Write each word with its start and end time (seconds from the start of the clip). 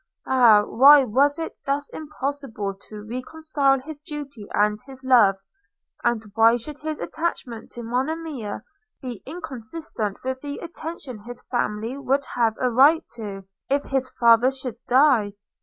Ah! 0.25 0.63
why 0.63 1.03
was 1.03 1.37
it 1.37 1.55
thus 1.67 1.91
impossible 1.93 2.73
to 2.89 3.03
reconcile 3.07 3.79
his 3.79 3.99
duty 3.99 4.47
and 4.51 4.79
his 4.87 5.03
love; 5.03 5.35
and 6.03 6.23
why 6.33 6.55
should 6.55 6.79
his 6.79 6.99
attachment 6.99 7.69
to 7.69 7.83
Monimia 7.83 8.63
be 8.99 9.21
inconsistent 9.27 10.17
with 10.23 10.41
the 10.41 10.57
attention 10.57 11.19
his 11.19 11.43
family 11.51 11.99
would 11.99 12.25
have 12.33 12.55
a 12.59 12.71
right 12.71 13.05
to– 13.13 13.45
if– 13.69 13.85
if 13.85 13.91
his 13.91 14.09
father 14.17 14.49
should 14.49 14.77
die? 14.87 15.33